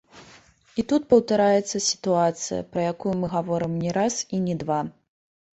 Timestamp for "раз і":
3.99-4.41